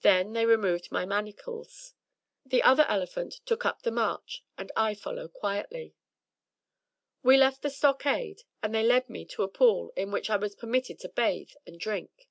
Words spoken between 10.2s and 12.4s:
I was permitted to bathe and drink.